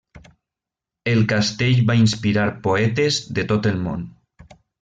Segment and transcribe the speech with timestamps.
[1.11, 4.13] El castell va inspirar poetes de tot el món.